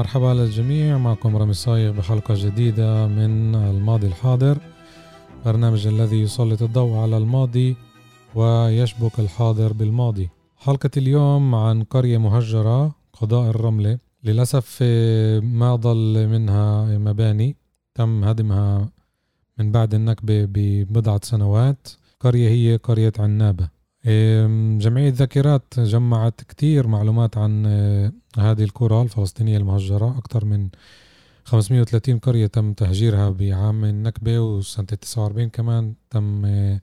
[0.00, 4.58] مرحبا للجميع معكم رامي صايغ بحلقة جديدة من الماضي الحاضر.
[5.44, 7.76] برنامج الذي يسلط الضوء على الماضي
[8.34, 10.28] ويشبك الحاضر بالماضي.
[10.56, 14.82] حلقة اليوم عن قرية مهجرة قضاء الرملة للأسف
[15.42, 17.56] ما ضل منها مباني
[17.94, 18.88] تم هدمها
[19.58, 21.88] من بعد النكبة ببضعة سنوات.
[22.20, 23.68] قرية هي قرية عنابة.
[24.04, 30.18] جمعية ذاكرات جمعت كتير معلومات عن آه، هذه القرى الفلسطينية المهجرة.
[30.18, 30.68] أكثر من
[31.44, 36.80] 530 قرية تم تهجيرها بعام النكبة وسنة 49 كمان تم آه،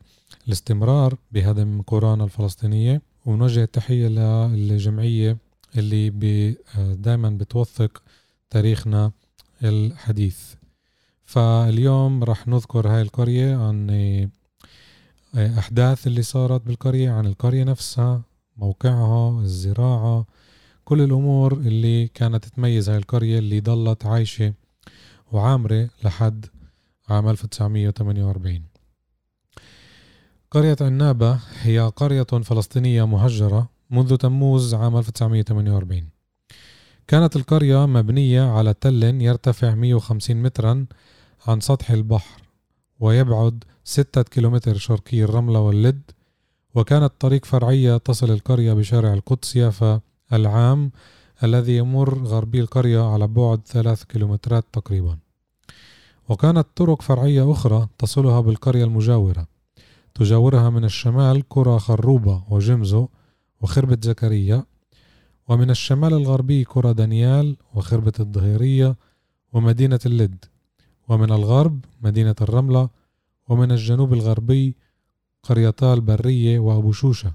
[0.47, 3.01] الاستمرار بهدم قرانا الفلسطينية.
[3.25, 4.07] ونوجه التحية
[4.47, 5.37] للجمعية
[5.77, 8.03] اللي آه، دائما بتوثق
[8.49, 9.11] تاريخنا
[9.63, 10.53] الحديث.
[11.25, 13.89] فاليوم رح نذكر هاي القرية عن
[15.35, 18.21] أحداث اللي صارت بالقرية عن القرية نفسها
[18.57, 20.25] موقعها الزراعة
[20.85, 24.53] كل الأمور اللي كانت تميز هاي القرية اللي ضلت عايشة
[25.31, 26.45] وعامرة لحد
[27.09, 28.63] عام 1948
[30.51, 36.09] قرية عنابة هي قرية فلسطينية مهجرة منذ تموز عام 1948
[37.07, 40.85] كانت القرية مبنية على تل يرتفع 150 مترا
[41.47, 42.41] عن سطح البحر
[42.99, 46.01] ويبعد ستة كيلومتر شرقي الرملة واللد
[46.75, 50.01] وكانت طريق فرعية تصل القرية بشارع القدس يافا
[50.33, 50.91] العام
[51.43, 55.17] الذي يمر غربي القرية على بعد ثلاث كيلومترات تقريبا.
[56.29, 59.47] وكانت طرق فرعية أخرى تصلها بالقرية المجاورة
[60.15, 63.07] تجاورها من الشمال قرى خروبة وجمزو
[63.61, 64.63] وخربة زكريا
[65.47, 68.95] ومن الشمال الغربي قرى دانيال وخربة الظهيرية
[69.53, 70.45] ومدينة اللد
[71.07, 72.96] ومن الغرب مدينة الرملة
[73.47, 74.75] ومن الجنوب الغربي
[75.43, 77.33] قريتا البرية وأبو شوشة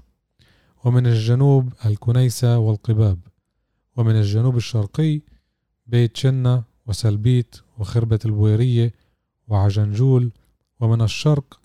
[0.85, 3.19] ومن الجنوب الكنيسة والقباب
[3.97, 5.21] ومن الجنوب الشرقي
[5.87, 8.93] بيت شنة وسلبيت وخربة البويرية
[9.47, 10.31] وعجنجول
[10.79, 11.59] ومن الشرق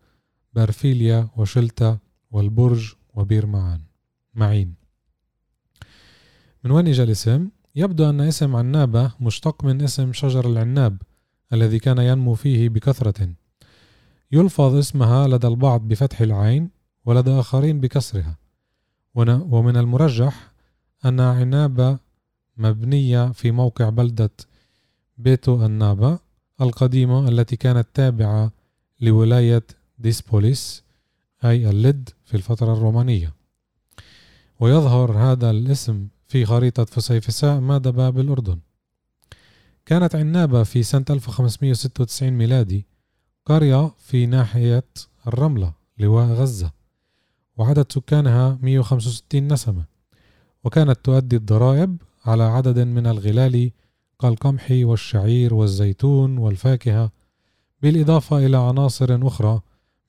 [0.54, 1.98] بارفيليا وشلتا
[2.30, 3.80] والبرج وبير معان
[4.34, 4.74] معين
[6.64, 11.02] من وين اجى الاسم؟ يبدو أن اسم عنابة مشتق من اسم شجر العناب
[11.52, 13.34] الذي كان ينمو فيه بكثرة
[14.32, 16.70] يلفظ اسمها لدى البعض بفتح العين
[17.04, 18.36] ولدى آخرين بكسرها.
[19.14, 20.52] ومن المرجح
[21.04, 21.98] أن عنابة
[22.56, 24.30] مبنية في موقع بلدة
[25.18, 26.18] بيتو النابا
[26.60, 28.52] القديمة التي كانت تابعة
[29.00, 29.62] لولاية
[29.98, 30.82] ديسبوليس
[31.44, 33.32] أي اللد في الفترة الرومانية.
[34.60, 38.58] ويظهر هذا الاسم في خريطة فسيفساء مادبة بالأردن
[39.86, 42.86] كانت عنابة في سنة 1596 ميلادي
[43.48, 44.84] قرية في ناحية
[45.26, 46.72] الرملة لواء غزة
[47.56, 49.84] وعدد سكانها 165 نسمة
[50.64, 53.70] وكانت تؤدي الضرائب على عدد من الغلال
[54.20, 57.10] كالقمح والشعير والزيتون والفاكهة
[57.82, 59.60] بالإضافة إلى عناصر أخرى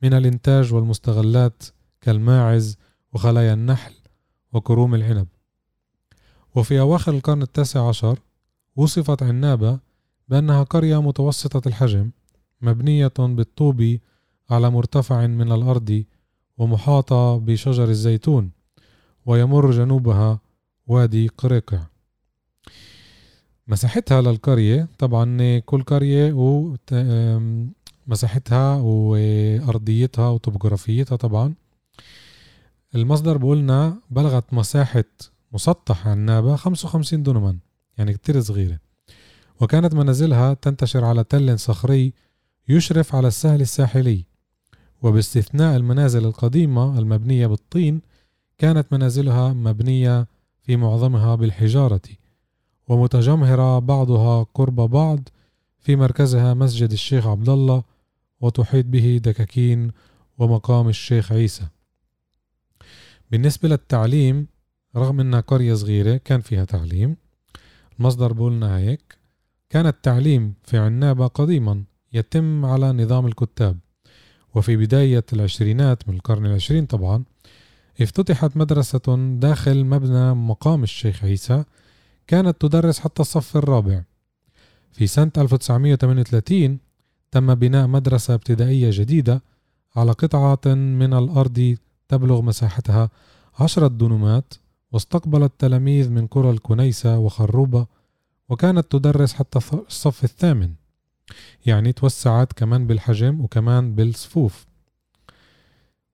[0.02, 1.64] من الإنتاج والمستغلات
[2.02, 2.78] كالماعز
[3.14, 3.94] وخلايا النحل
[4.54, 5.28] وكروم العنب.
[6.56, 8.20] وفي أواخر القرن التاسع عشر
[8.76, 9.80] وصفت عنابة
[10.30, 12.10] بأنها قرية متوسطة الحجم
[12.62, 13.98] مبنية بالطوب
[14.50, 16.04] على مرتفع من الأرض
[16.58, 18.52] ومحاطة بشجر الزيتون
[19.26, 20.40] ويمر جنوبها
[20.88, 21.80] وادي قريقع.
[23.68, 26.34] مساحتها للقرية طبعا كل قرية
[28.08, 31.54] مساحتها وأرضيتها وطبوغرافيتها طبعا.
[32.96, 35.04] المصدر بقولنا بلغت مساحة
[35.52, 37.58] مسطح عنابة 55 دونما
[37.98, 38.80] يعني كتير صغيرة.
[39.62, 42.14] وكانت منازلها تنتشر على تل صخري
[42.70, 44.26] يشرف على السهل الساحلي.
[45.02, 48.02] وباستثناء المنازل القديمة المبنية بالطين
[48.58, 50.28] كانت منازلها مبنية
[50.62, 52.02] في معظمها بالحجارة
[52.88, 55.30] ومتجمهرة بعضها قرب بعض
[55.80, 57.84] في مركزها مسجد الشيخ عبد الله
[58.42, 59.92] وتحيط به دكاكين
[60.38, 61.68] ومقام الشيخ عيسى.
[63.32, 64.48] بالنسبة للتعليم
[64.96, 67.18] رغم أنها قرية صغيرة كان فيها تعليم.
[68.00, 69.18] المصدر بقولنا هيك
[69.70, 71.84] كان التعليم في عنابة قديما.
[72.14, 73.78] يتم على نظام الكتاب.
[74.56, 77.24] وفي بداية العشرينات من القرن العشرين طبعا
[78.02, 81.64] افتتحت مدرسة داخل مبنى مقام الشيخ عيسى
[82.28, 84.04] كانت تدرس حتى الصف الرابع.
[84.92, 86.80] في سنة 1938
[87.32, 89.42] تم بناء مدرسة ابتدائية جديدة
[89.96, 91.78] على قطعة من الأرض
[92.08, 93.10] تبلغ مساحتها
[93.60, 94.54] عشرة دنومات
[94.92, 97.86] واستقبلت تلاميذ من قرى الكنيسة وخروبة
[98.50, 100.74] وكانت تدرس حتى الصف الثامن.
[101.66, 104.66] يعني توسعت كمان بالحجم وكمان بالصفوف.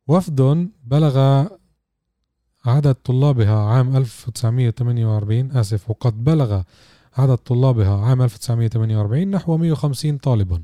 [0.07, 1.45] وفد بلغ
[2.65, 6.62] عدد طلابها عام 1948 آسف وقد بلغ
[7.17, 10.63] عدد طلابها عام 1948 نحو 150 طالبا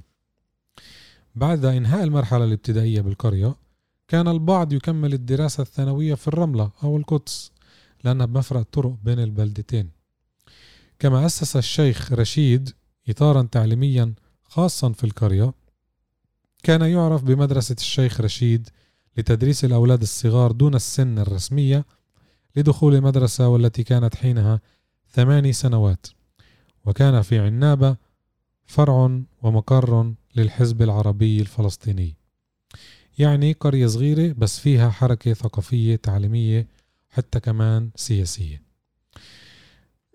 [1.35, 3.55] بعد إنهاء المرحلة الابتدائية بالقرية
[4.07, 7.51] كان البعض يكمل الدراسة الثانوية في الرملة أو القدس
[8.03, 9.89] لأنها بمفرق طرق بين البلدتين.
[10.99, 12.69] كما أسس الشيخ رشيد
[13.09, 14.13] إطارا تعليميا
[14.51, 15.53] خاصا في القرية
[16.63, 18.69] كان يعرف بمدرسة الشيخ رشيد
[19.17, 21.85] لتدريس الأولاد الصغار دون السن الرسمية
[22.55, 24.61] لدخول المدرسة والتي كانت حينها
[25.11, 26.07] ثماني سنوات.
[26.85, 27.95] وكان في عنابة
[28.65, 32.15] فرع ومقر للحزب العربي الفلسطيني.
[33.17, 36.67] يعني قرية صغيرة بس فيها حركة ثقافية تعليمية
[37.09, 38.70] حتى كمان سياسية.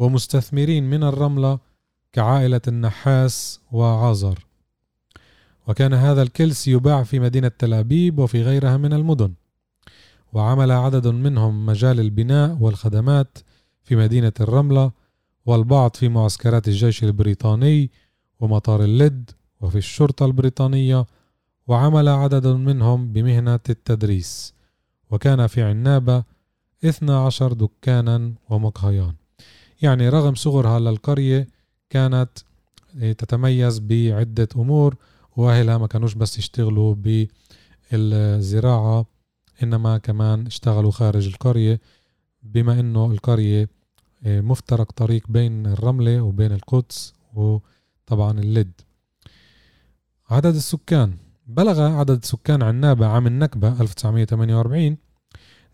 [0.00, 1.58] ومستثمرين من الرملة
[2.12, 4.38] كعائلة النحاس وعازر.
[5.68, 9.32] وكان هذا الكلس يباع في مدينة تل أبيب وفي غيرها من المدن.
[10.32, 13.38] وعمل عدد منهم مجال البناء والخدمات
[13.82, 14.90] في مدينة الرملة
[15.46, 17.90] والبعض في معسكرات الجيش البريطاني
[18.40, 19.30] ومطار اللد
[19.60, 21.06] وفي الشرطة البريطانية.
[21.66, 24.54] وعمل عدد منهم بمهنة التدريس.
[25.10, 26.24] وكان في عنابة
[26.84, 29.19] 12 دكانا ومقهيان.
[29.82, 31.48] يعني رغم صغرها للقرية
[31.90, 32.30] كانت
[33.00, 34.96] تتميز بعدة أمور
[35.36, 36.94] وأهلها ما كانوش بس يشتغلوا
[37.92, 39.06] بالزراعة
[39.62, 41.80] إنما كمان اشتغلوا خارج القرية
[42.42, 43.68] بما إنه القرية
[44.24, 48.72] آه، مفترق طريق بين الرملة وبين القدس وطبعا اللد.
[50.30, 51.14] عدد السكان.
[51.46, 54.96] بلغ عدد سكان عنابة عام النكبة 1948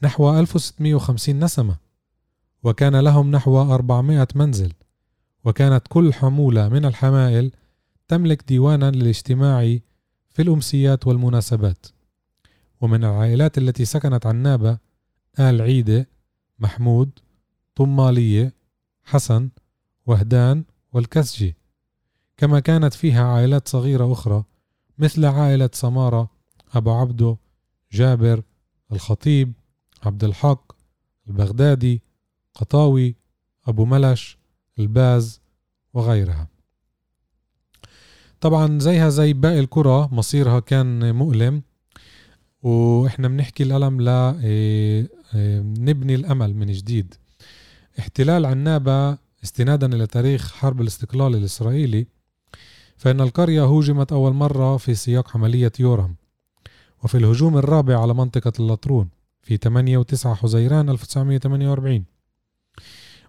[0.03, 1.77] نحو 1650 نسمة.
[2.67, 4.73] وكان لهم نحو 400 منزل.
[5.45, 7.53] وكانت كل حمولة من الحمائل
[8.09, 9.79] تملك ديوانا للاجتماع
[10.29, 11.87] في الأمسيات والمناسبات.
[12.81, 14.79] ومن العائلات التي سكنت عنابة
[15.39, 16.09] آل عيدة
[16.59, 17.11] محمود
[17.75, 18.55] طمالية
[19.05, 19.51] حسن
[20.07, 21.57] وهدان والكسجي.
[22.37, 24.45] كما كانت فيها عائلات صغيرة أخرى
[24.99, 26.31] مثل عائلة سمارة
[26.75, 27.37] أبو عبدو
[27.93, 28.43] جابر
[28.93, 29.53] الخطيب
[30.03, 30.73] عبد الحق
[31.29, 32.06] البغدادي
[32.57, 33.17] قطاوي
[33.67, 34.39] أبو ملش
[34.79, 35.41] الباز
[35.95, 36.49] وغيرها.
[38.41, 41.63] طبعا زيها زي باقي الكرة مصيرها كان مؤلم.
[42.63, 47.15] وإحنا بنحكي الألم ل إيه، إيه، نبني الأمل من جديد.
[47.99, 52.07] احتلال عنابة استنادا إلى تاريخ حرب الاستقلال الإسرائيلي.
[52.97, 56.15] فإن القرية هوجمت أول مرة في سياق عملية يورم.
[57.05, 59.09] وفي الهجوم الرابع على منطقة اللطرون
[59.43, 62.16] في 8 و9 حزيران 1948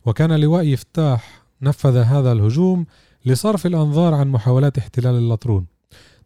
[0.08, 2.86] وكان لواء يفتاح نفذ هذا الهجوم
[3.26, 5.66] لصرف الأنظار عن محاولات احتلال اللطرون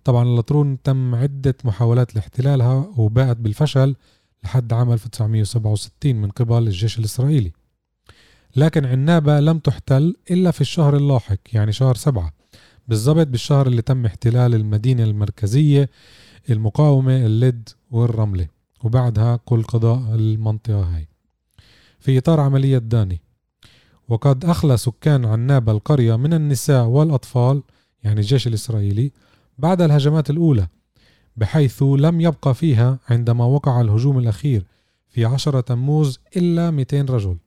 [0.04, 3.96] طبعا اللطرون تم عدة محاولات لاحتلالها وباءت بالفشل
[4.44, 7.52] لحد عام 1967 من قبل الجيش الإسرائيلي.
[8.56, 12.34] لكن عنابة لم تحتل إلا في الشهر اللاحق يعني شهر سبعة
[12.88, 15.90] بالضبط بالشهر اللي تم احتلال المدينة المركزية
[16.50, 18.48] المقاومة اللد والرملة
[18.84, 21.08] وبعدها كل قضاء المنطقة هاي.
[22.00, 23.22] في إطار عملية داني
[24.12, 27.64] وقد أخلى سكان عنابة القرية من النساء والأطفال
[28.04, 29.12] يعني الجيش الإسرائيلي
[29.58, 30.68] بعد الهجمات الأولى
[31.38, 34.66] بحيث لم يبقى فيها عندما وقع الهجوم الأخير
[35.10, 37.38] في عشرة تموز إلا 200 رجل.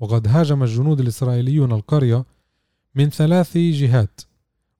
[0.00, 2.24] وقد هاجم الجنود الإسرائيليون القرية
[2.94, 4.20] من ثلاث جهات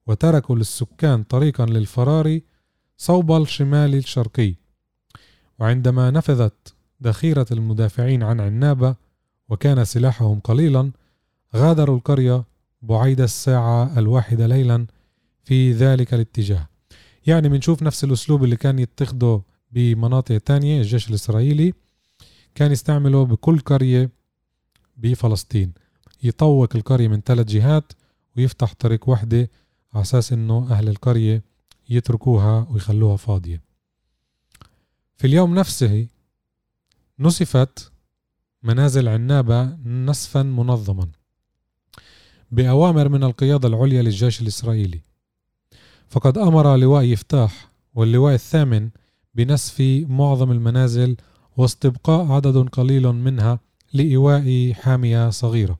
[0.07, 2.39] وتركوا للسكان طريقا للفرار
[2.97, 4.55] صوب الشمال الشرقي.
[5.59, 6.73] وعندما نفذت
[7.03, 8.95] ذخيرة المدافعين عن عنابة
[9.49, 10.91] وكان سلاحهم قليلا
[11.55, 12.43] غادروا القرية
[12.81, 14.87] بعيد الساعة الواحدة ليلا
[15.43, 16.69] في ذلك الاتجاه.
[17.27, 21.73] يعني بنشوف نفس الأسلوب اللي كان يتخذه بمناطق تانية الجيش الإسرائيلي
[22.55, 24.09] كان يستعمله بكل قرية
[24.97, 25.73] بفلسطين.
[26.23, 27.93] يطوق القرية من ثلاث جهات
[28.37, 29.49] ويفتح طريق وحدة
[29.93, 31.43] على أساس إنه أهل القرية
[31.89, 33.61] يتركوها ويخلوها فاضية.
[35.17, 36.07] في اليوم نفسه
[37.19, 37.91] نصفت
[38.63, 41.07] منازل عنابة نسفا منظما.
[42.51, 45.01] بأوامر من القيادة العليا للجيش الإسرائيلي.
[46.09, 48.89] فقد أمر لواء يفتاح واللواء الثامن
[49.35, 51.17] بنسف معظم المنازل
[51.57, 53.59] واستبقاء عدد قليل منها
[53.93, 55.79] لإيواء حامية صغيرة.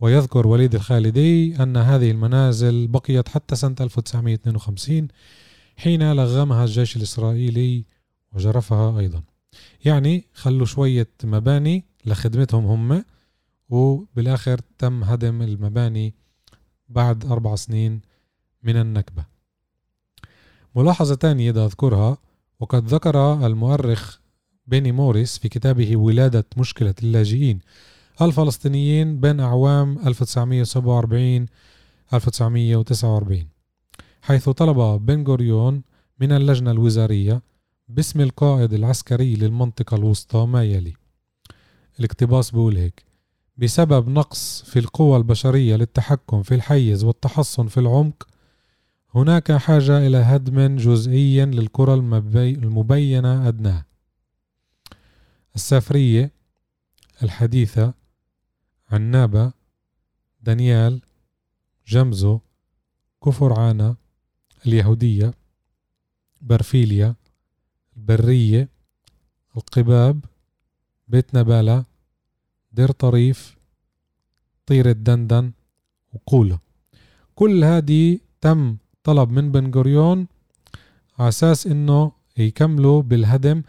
[0.00, 5.08] ويذكر وليد الخالدي أن هذه المنازل بقيت حتى سنة 1952
[5.76, 7.84] حين لغمها الجيش الإسرائيلي
[8.32, 9.22] وجرفها أيضا.
[9.84, 13.04] يعني خلوا شوية مباني لخدمتهم هم
[13.70, 16.14] وبالآخر تم هدم المباني
[16.88, 18.00] بعد أربع سنين
[18.62, 19.24] من النكبة.
[20.76, 22.18] ملاحظة تانية بدي أذكرها
[22.60, 24.20] وقد ذكر المؤرخ
[24.66, 27.60] بيني موريس في كتابه ولادة مشكلة اللاجئين.
[28.22, 31.46] الفلسطينيين بين أعوام 1947
[32.12, 33.48] 1949
[34.22, 35.82] حيث طلب بن غوريون
[36.20, 37.42] من اللجنة الوزارية
[37.88, 40.94] باسم القائد العسكري للمنطقة الوسطى ما يلي.
[41.98, 43.09] الاقتباس بيقول هيك
[43.60, 48.28] بسبب نقص في القوى البشرية للتحكم في الحيز والتحصن في العمق
[49.14, 53.84] هناك حاجة إلى هدم جزئي للكرة المبينة أدناه
[55.54, 56.30] السافرية
[57.22, 57.94] الحديثة
[58.90, 59.52] عنابة
[60.40, 61.00] دانيال
[61.86, 62.40] جمزو
[63.24, 63.96] كفر عانا
[64.66, 65.34] اليهودية
[66.40, 67.14] برفيليا
[67.96, 68.68] البرية
[69.56, 70.24] القباب
[71.08, 71.89] بيت نبالة
[72.72, 73.56] دير طريف
[74.66, 75.52] طير الدندن
[76.12, 76.58] وقولة.
[77.34, 80.26] كل هذه تم طلب من بن غوريون
[81.18, 83.62] على أساس إنه يكملوا بالهدم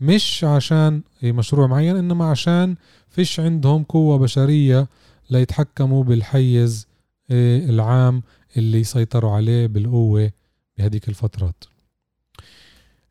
[0.00, 2.76] مش عشان مشروع معين إنما عشان
[3.08, 4.88] فيش عندهم قوة بشرية
[5.30, 6.86] ليتحكموا بالحيز
[7.30, 8.22] آه، العام
[8.56, 10.30] اللي سيطروا عليه بالقوة
[10.78, 11.64] بهديك الفترات.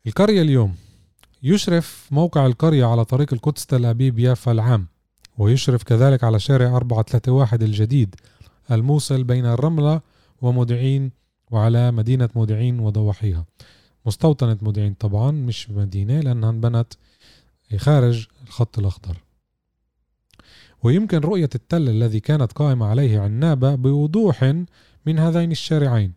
[0.06, 0.74] القرية اليوم
[1.42, 4.86] يشرف موقع القرية على طريق القدس تل أبيب يافا العام.
[5.40, 8.14] ويشرف كذلك على شارع 431 الجديد
[8.70, 10.00] الموصل بين الرملة
[10.42, 11.10] ومودعين
[11.50, 13.46] وعلى مدينة مودعين وضواحيها.
[14.06, 16.92] مستوطنة مودعين طبعا مش مدينة لأنها انبنت
[17.76, 19.16] خارج الخط الأخضر.
[20.82, 24.44] ويمكن رؤية التل الذي كانت قائمة عليه عنابة بوضوح
[25.06, 26.12] من هذين الشارعين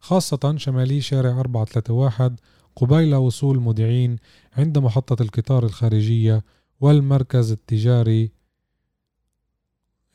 [0.00, 2.36] خاصة شمالي شارع 431
[2.76, 4.16] قبيل وصول مودعين
[4.56, 6.44] عند محطة القطار الخارجية
[6.80, 8.43] والمركز التجاري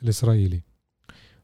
[0.03, 0.61] الإسرائيلي.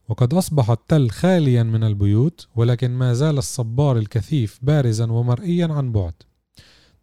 [0.09, 6.13] وقد أصبح التل خاليا من البيوت ولكن ما زال الصبار الكثيف بارزا ومرئيا عن بعد.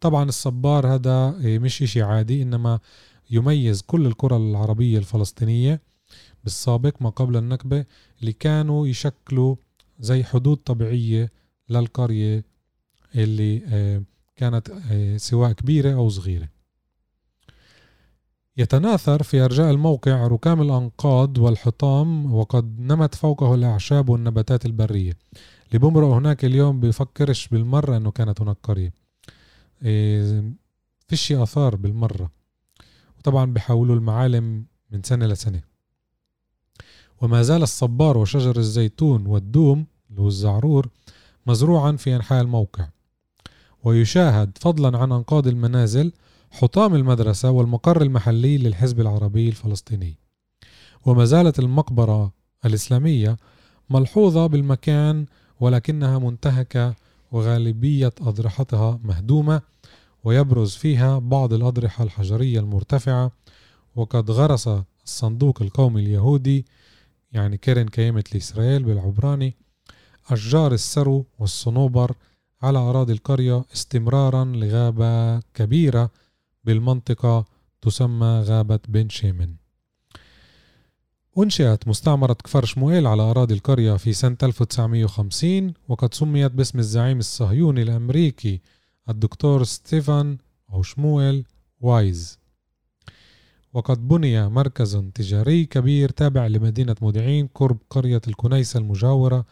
[0.01, 2.79] طبعا الصبار هذا مش شيء عادي إنما
[3.31, 5.81] يميز كل القرى العربية الفلسطينية
[6.43, 7.85] بالسابق ما قبل النكبة
[8.21, 9.55] اللي كانوا يشكلوا
[9.99, 11.31] زي حدود طبيعية
[11.69, 12.43] للقرية
[13.15, 14.03] اللي إيه،
[14.35, 16.49] كانت إيه، سواء كبيرة أو صغيرة.
[18.57, 25.17] يتناثر في أرجاء الموقع ركام الأنقاض والحطام وقد نمت فوقه الأعشاب والنباتات البرية.
[25.67, 28.93] اللي بمرق هناك اليوم بيفكرش بالمرة أنه كانت هناك قرية.
[29.83, 30.43] إيه
[31.07, 32.31] فيش آثار بالمرة.
[33.19, 35.61] وطبعا بيحولوا المعالم من سنة لسنة
[37.21, 40.87] وما زال الصبار وشجر الزيتون والدوم اللي هو الزعرور
[41.47, 42.87] مزروعا في أنحاء الموقع.
[43.83, 46.11] ويشاهد فضلا عن أنقاض المنازل
[46.53, 50.17] حطام المدرسة والمقر المحلي للحزب العربي الفلسطيني.
[51.05, 52.33] وما زالت المقبرة
[52.65, 53.37] الإسلامية
[53.89, 55.25] ملحوظة بالمكان
[55.59, 56.95] ولكنها منتهكة
[57.31, 59.61] وغالبية أضرحتها مهدومة
[60.23, 63.31] ويبرز فيها بعض الأضرحة الحجرية المرتفعة.
[63.95, 64.69] وقد غرس
[65.05, 66.65] الصندوق القومي اليهودي
[67.31, 69.55] يعني كيرن كيمة لإسرائيل بالعبراني
[70.29, 72.15] أشجار السرو والصنوبر
[72.61, 76.11] على أراضي القرية استمرارا لغابة كبيرة
[76.63, 77.45] بالمنطقة
[77.81, 79.55] تسمى غابة بن شيمن.
[81.37, 87.81] أنشئت مستعمرة كفر شموئيل على أراضي القرية في سنة 1950 وقد سميت باسم الزعيم الصهيوني
[87.81, 88.61] الأمريكي
[89.09, 90.37] الدكتور ستيفان
[90.73, 91.45] أو شموئيل
[91.81, 92.39] وايز.
[93.73, 99.45] وقد بني مركز تجاري كبير تابع لمدينة مودعين قرب قرية الكنيسة المجاورة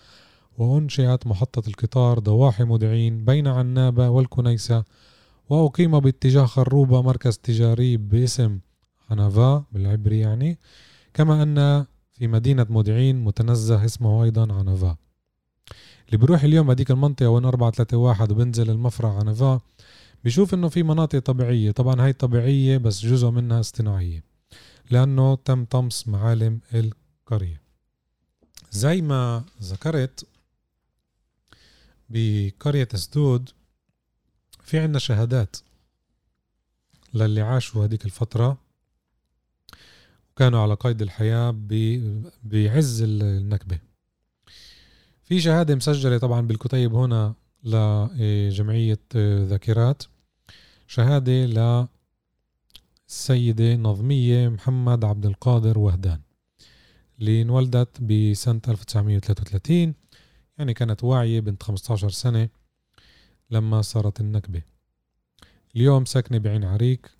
[0.58, 4.84] وأنشئت محطة القطار ضواحي مودعين بين عنابة والكنيسة
[5.52, 8.60] وأقيم باتجاه خروبة مركز تجاري باسم
[9.10, 10.60] عنافا بالعبري يعني.
[11.14, 14.98] كما أن في مدينة مودعين متنزه اسمه أيضا عنافا
[16.06, 19.62] اللي بيروح اليوم هديك المنطقة وين 431 وبنزل المفرع عنافا
[20.24, 21.72] بيشوف إنه في مناطق طبيعية.
[21.72, 24.24] طبعا هاي طبيعية بس جزء منها اصطناعية
[24.92, 27.62] لأنه تم طمس معالم القرية.
[28.72, 30.26] زي ما ذكرت
[32.10, 33.50] بقرية أسدود
[34.64, 35.56] في عنا شهادات
[37.14, 38.58] للي عاشوا هذيك الفترة
[40.32, 41.56] وكانوا على قيد الحياة
[42.44, 43.80] بعز النكبة.
[45.24, 50.04] في شهادة مسجلة طبعا بالكتيب هنا لجمعية ذاكرات.
[50.88, 51.88] شهادة
[53.10, 56.22] للسيدة نظمية محمد عبد القادر وهدان.
[57.20, 59.94] اللي انولدت بسنة 1933
[60.58, 62.50] يعني كانت واعية بنت 15 سنة.
[63.52, 64.62] لما صارت النكبة.
[65.76, 67.12] اليوم ساكنة بعين عريك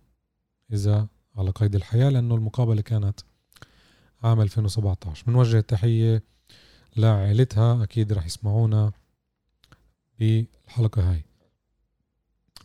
[0.74, 3.20] إذا على قيد الحياة لأنه المقابلة كانت
[4.24, 6.24] عام 2017 بنوجه التحية
[6.98, 8.92] لعائلتها أكيد رح يسمعونا
[10.20, 11.24] بالحلقة هاي.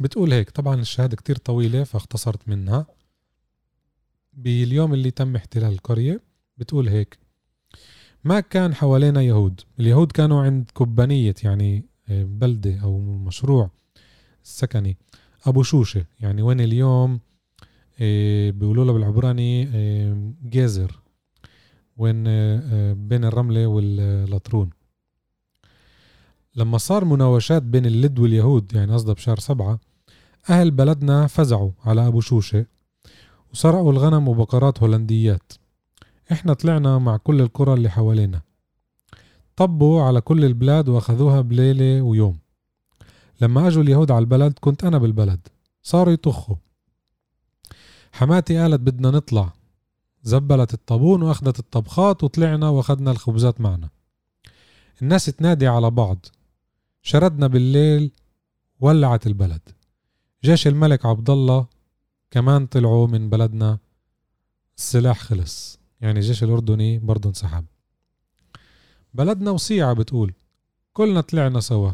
[0.01, 2.87] بتقول هيك طبعا الشهادة كتير طويلة فاختصرت منها.
[4.33, 6.21] باليوم اللي تم احتلال القرية
[6.59, 7.19] بتقول هيك
[8.25, 9.61] ما كان حوالينا يهود.
[9.81, 13.71] اليهود كانوا عند كبانية يعني بلدة أو مشروع
[14.43, 14.97] سكني.
[15.47, 17.21] أبو شوشة يعني وين اليوم؟
[18.01, 21.01] آه، بيقولوا له بالعبراني آه، جازر
[21.97, 22.25] وين
[23.09, 24.71] بين الرملة واللطرون
[26.57, 29.81] لما صار مناوشات بين اللد واليهود يعني قصدها بشهر سبعة
[30.51, 32.67] أهل بلدنا فزعوا على أبو شوشة
[33.53, 35.53] وسرقوا الغنم وبقرات هولنديات.
[36.33, 38.41] إحنا طلعنا مع كل القرى اللي حوالينا.
[39.57, 42.39] طبوا على كل البلاد وأخذوها بليلة ويوم.
[43.41, 45.49] لما أجوا اليهود على البلد كنت أنا بالبلد.
[45.83, 46.57] صاروا يطخوا.
[48.13, 49.53] حماتي قالت بدنا نطلع.
[50.23, 53.89] زبلت الطابون وأخذت الطبخات وطلعنا وأخذنا الخبزات معنا.
[55.03, 56.27] الناس تنادي على بعض.
[57.03, 58.13] شردنا بالليل
[58.81, 59.61] ولعت البلد.
[60.45, 61.67] جيش الملك عبد الله
[62.31, 63.79] كمان طلعوا من بلدنا.
[64.77, 65.79] السلاح خلص.
[66.01, 67.65] يعني الجيش الأردني برضه انسحب.
[69.17, 70.33] بلدنا وصيعة بتقول.
[70.93, 71.93] كلنا طلعنا سوا.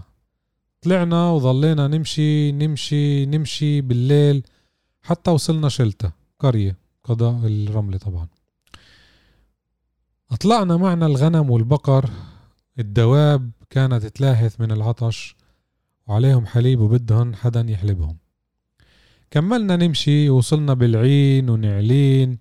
[0.83, 4.43] طلعنا وظلينا نمشي نمشي نمشي بالليل.
[5.03, 8.29] حتى وصلنا شلتة قرية قضاء الرملة طبعا.
[10.31, 12.11] أطلعنا معنا الغنم والبقر.
[12.79, 15.37] الدواب كانت تلاهث من العطش
[16.07, 18.17] وعليهم حليب وبدهن حدا يحلبهم.
[19.31, 22.39] كملنا نمشي وصلنا بالعين ونعلين.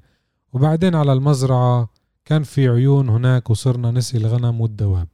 [0.53, 1.89] وبعدين على المزرعة
[2.25, 5.07] كان في عيون هناك وصرنا نسقي الغنم والدواب.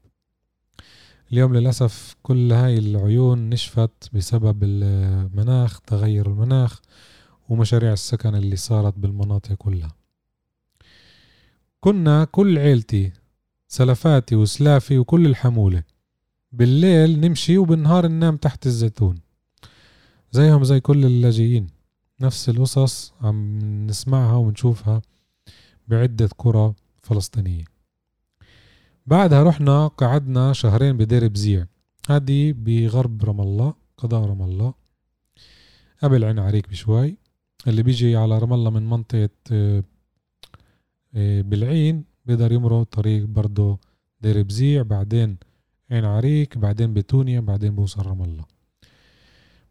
[1.31, 6.81] اليوم للأسف كل هاي العيون نشفت بسبب المناخ تغير المناخ
[7.49, 9.95] ومشاريع السكن اللي صارت بالمناطق كلها.
[11.79, 13.11] كنا كل عيلتي
[13.67, 15.83] سلفاتي وسلافي وكل الحمولة
[16.51, 19.19] بالليل نمشي وبالنهار ننام تحت الزيتون.
[20.31, 21.67] زيهم زي كل اللاجئين.
[22.21, 25.01] نفس القصص عم نسمعها ونشوفها
[25.87, 26.73] بعدة قرى
[27.07, 27.65] فلسطينية.
[29.05, 31.65] بعدها رحنا قعدنا شهرين بدير بزيع.
[32.09, 34.73] هذه بغرب رام الله قضاء رام الله.
[36.03, 37.17] قبل عين عريك بشوي.
[37.67, 39.83] اللي بيجي على رام الله من منطقة آه،
[41.15, 43.79] آه، بالعين بيقدر يمرق طريق برضه
[44.21, 44.81] دير بزيع.
[44.81, 45.37] بعدين
[45.91, 48.45] عين عريك بعدين بتونيا بعدين بوصل رام الله.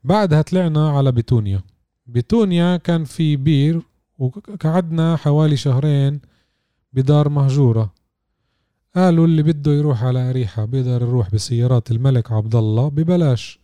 [0.04, 1.60] بعدها طلعنا على بتونيا.
[2.06, 3.82] بتونيا كان في بير
[4.18, 6.20] وقعدنا حوالي شهرين
[6.96, 7.92] بدار مهجورة.
[8.94, 13.60] قالوا اللي بده يروح على أريحة بيقدر يروح بسيارات الملك عبد الله ببلاش.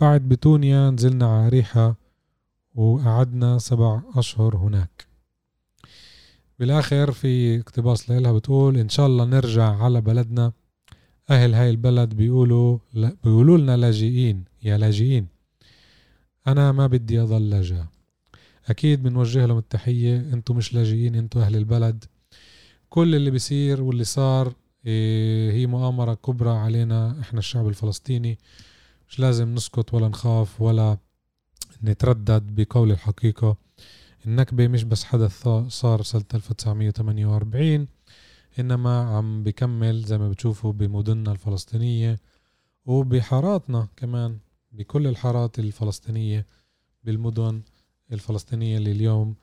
[0.00, 1.96] بعد بتونيا نزلنا على أريحة
[2.74, 5.06] وقعدنا سبع أشهر هناك.
[6.58, 10.52] بالآخر في اقتباس لها بتقول إن شاء الله نرجع على بلدنا.
[11.30, 15.26] أهل هاي البلد بيقولوا بيقولوا لنا لاجئين يا لاجئين.
[16.46, 17.82] أنا ما بدي أضل لاجئ
[18.68, 22.04] أكيد بنوجه لهم التحية أنتم مش لاجئين أنتم أهل البلد.
[22.90, 24.54] كل اللي بيصير واللي صار
[24.86, 28.38] إيه، هي مؤامرة كبرى علينا إحنا الشعب الفلسطيني.
[29.08, 30.98] مش لازم نسكت ولا نخاف ولا
[31.84, 33.56] نتردد بقول الحقيقة.
[34.26, 37.88] النكبة مش بس حدث صار سنة 1948
[38.58, 42.20] إنما عم بكمل زي ما بتشوفوا بمدننا الفلسطينية
[42.86, 44.38] وبحاراتنا كمان
[44.72, 46.46] بكل الحارات الفلسطينية
[47.04, 47.62] بالمدن
[48.12, 49.34] الفلسطينية اللي اليوم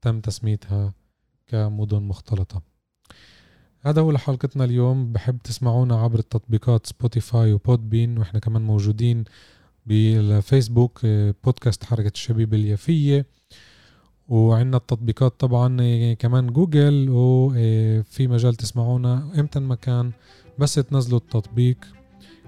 [0.00, 0.94] تم تسميتها
[1.46, 2.69] كمدن مختلطة.
[3.82, 5.12] هذا هو لحلقتنا اليوم.
[5.12, 9.24] بحب تسمعونا عبر التطبيقات سبوتيفاي وبودبين وإحنا كمان موجودين
[9.86, 11.00] بالفيسبوك
[11.44, 13.26] بودكاست حركة الشبيب اليافية.
[14.28, 15.76] وعندنا التطبيقات طبعا
[16.14, 20.12] كمان جوجل وفي مجال تسمعونا إمتى ما كان
[20.58, 21.76] بس تنزلوا التطبيق.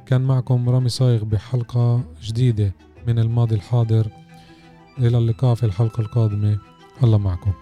[0.06, 2.72] كان معكم رامي صايغ بحلقة جديدة
[3.06, 4.06] من الماضي الحاضر.
[4.98, 6.58] إلى اللقاء في الحلقة القادمة.
[7.02, 7.52] الله معكم.